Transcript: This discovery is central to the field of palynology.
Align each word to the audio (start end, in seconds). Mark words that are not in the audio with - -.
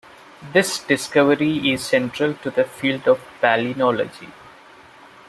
This 0.51 0.79
discovery 0.79 1.71
is 1.73 1.85
central 1.85 2.33
to 2.33 2.49
the 2.49 2.63
field 2.63 3.07
of 3.07 3.21
palynology. 3.39 4.31